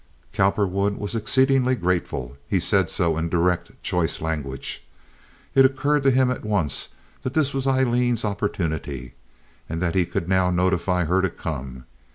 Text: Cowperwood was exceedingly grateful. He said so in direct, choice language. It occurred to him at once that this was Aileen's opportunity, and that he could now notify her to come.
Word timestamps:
Cowperwood 0.33 0.97
was 0.97 1.13
exceedingly 1.13 1.75
grateful. 1.75 2.35
He 2.47 2.59
said 2.59 2.89
so 2.89 3.17
in 3.19 3.29
direct, 3.29 3.71
choice 3.83 4.19
language. 4.19 4.83
It 5.53 5.63
occurred 5.63 6.01
to 6.01 6.09
him 6.09 6.31
at 6.31 6.43
once 6.43 6.89
that 7.21 7.35
this 7.35 7.53
was 7.53 7.67
Aileen's 7.67 8.25
opportunity, 8.25 9.13
and 9.69 9.79
that 9.79 9.93
he 9.93 10.07
could 10.07 10.27
now 10.27 10.49
notify 10.49 11.03
her 11.03 11.21
to 11.21 11.29
come. 11.29 11.85